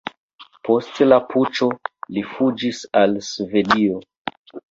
Post 0.67 1.01
la 1.09 1.19
puĉo 1.33 1.67
li 2.17 2.25
fuĝis 2.31 2.81
al 3.05 3.15
Svedio. 3.31 4.01